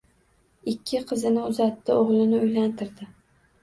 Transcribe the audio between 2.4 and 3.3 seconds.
uylantirdi